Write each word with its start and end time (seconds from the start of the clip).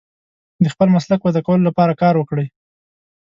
د 0.63 0.65
خپل 0.73 0.87
مسلک 0.95 1.19
وده 1.23 1.41
کولو 1.47 1.67
لپاره 1.69 1.99
کار 2.01 2.13
وکړئ. 2.17 2.47